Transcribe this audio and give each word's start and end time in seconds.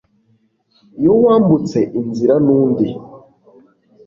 iyo 0.99 1.13
wambutse 1.23 1.79
inzira 1.99 2.35
nundi 2.45 2.87